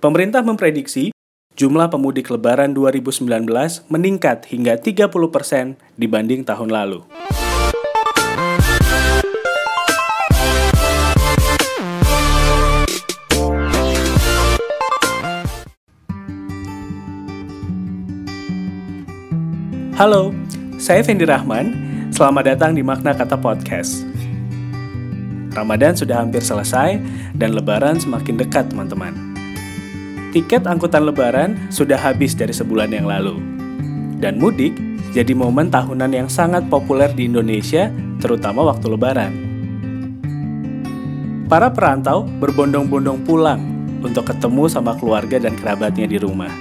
[0.00, 1.12] Pemerintah memprediksi
[1.60, 3.20] jumlah pemudik lebaran 2019
[3.92, 5.12] meningkat hingga 30%
[6.00, 7.04] dibanding tahun lalu.
[20.00, 20.32] Halo,
[20.80, 21.76] saya Fendi Rahman.
[22.08, 24.08] Selamat datang di Makna Kata Podcast.
[25.52, 26.96] Ramadan sudah hampir selesai
[27.36, 29.39] dan lebaran semakin dekat, teman-teman.
[30.30, 33.34] Tiket angkutan lebaran sudah habis dari sebulan yang lalu.
[34.22, 34.78] Dan mudik
[35.10, 37.90] jadi momen tahunan yang sangat populer di Indonesia,
[38.22, 39.32] terutama waktu lebaran.
[41.50, 43.58] Para perantau berbondong-bondong pulang
[44.06, 46.54] untuk ketemu sama keluarga dan kerabatnya di rumah.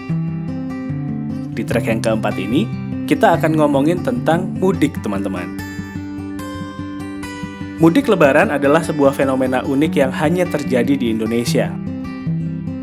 [1.53, 2.65] Di track yang keempat ini,
[3.05, 5.45] kita akan ngomongin tentang mudik, teman-teman.
[7.77, 11.69] Mudik lebaran adalah sebuah fenomena unik yang hanya terjadi di Indonesia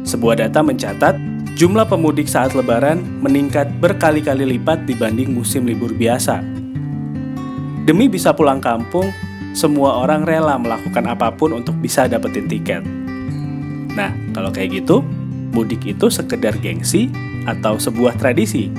[0.06, 1.18] sebuah data mencatat,
[1.58, 6.38] jumlah pemudik saat lebaran meningkat berkali-kali lipat dibanding musim libur biasa.
[7.82, 9.10] Demi bisa pulang kampung,
[9.50, 12.86] semua orang rela melakukan apa pun untuk bisa dapetin tiket.
[13.98, 15.02] Nah, kalau kayak gitu,
[15.50, 17.10] mudik itu sekedar gengsi
[17.48, 18.70] atau sebuah tradisi.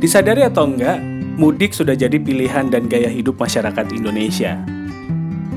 [0.00, 0.98] Disadari atau enggak,
[1.36, 4.56] mudik sudah jadi pilihan dan gaya hidup masyarakat Indonesia.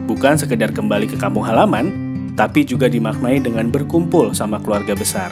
[0.03, 2.02] Bukan sekedar kembali ke kampung halaman,
[2.33, 5.29] tapi juga dimaknai dengan berkumpul sama keluarga besar.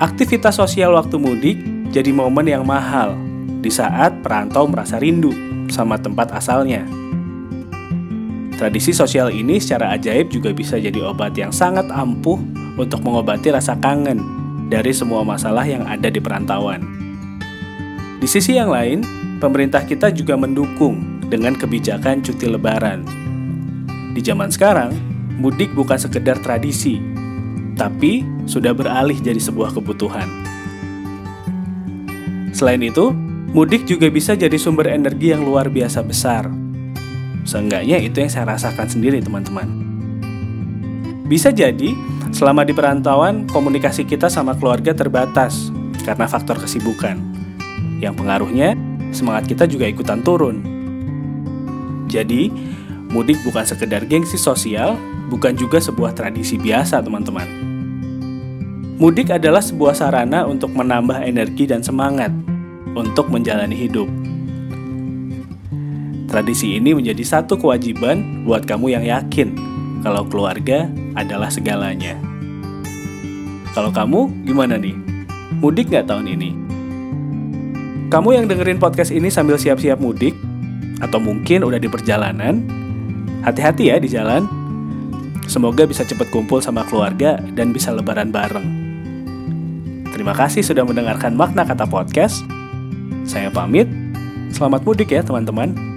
[0.00, 1.58] Aktivitas sosial waktu mudik
[1.94, 3.14] jadi momen yang mahal
[3.62, 5.30] di saat perantau merasa rindu
[5.70, 6.84] sama tempat asalnya.
[8.54, 12.38] Tradisi sosial ini secara ajaib juga bisa jadi obat yang sangat ampuh
[12.78, 14.22] untuk mengobati rasa kangen
[14.70, 16.82] dari semua masalah yang ada di perantauan.
[18.22, 19.02] Di sisi yang lain,
[19.42, 23.04] pemerintah kita juga mendukung dengan kebijakan cuti lebaran.
[24.14, 27.02] Di zaman sekarang, mudik bukan sekedar tradisi,
[27.74, 30.26] tapi sudah beralih jadi sebuah kebutuhan.
[32.54, 33.10] Selain itu,
[33.50, 36.46] mudik juga bisa jadi sumber energi yang luar biasa besar.
[37.44, 39.66] Seenggaknya itu yang saya rasakan sendiri, teman-teman.
[41.26, 41.92] Bisa jadi,
[42.30, 45.74] selama di perantauan, komunikasi kita sama keluarga terbatas
[46.06, 47.18] karena faktor kesibukan.
[47.98, 48.78] Yang pengaruhnya,
[49.10, 50.62] semangat kita juga ikutan turun.
[52.06, 52.54] Jadi,
[53.10, 54.94] mudik bukan sekedar gengsi sosial,
[55.28, 57.46] bukan juga sebuah tradisi biasa, teman-teman.
[58.94, 62.30] Mudik adalah sebuah sarana untuk menambah energi dan semangat
[62.94, 64.06] untuk menjalani hidup.
[66.30, 69.54] Tradisi ini menjadi satu kewajiban buat kamu yang yakin
[70.02, 70.86] kalau keluarga
[71.18, 72.14] adalah segalanya.
[73.74, 74.94] Kalau kamu gimana nih?
[75.58, 76.50] Mudik nggak tahun ini?
[78.14, 80.38] Kamu yang dengerin podcast ini sambil siap-siap mudik,
[81.02, 82.62] atau mungkin udah di perjalanan,
[83.42, 84.46] hati-hati ya di jalan
[85.44, 88.66] Semoga bisa cepat kumpul sama keluarga dan bisa lebaran bareng.
[90.10, 92.42] Terima kasih sudah mendengarkan makna kata podcast.
[93.28, 93.86] Saya pamit.
[94.54, 95.93] Selamat mudik ya teman-teman.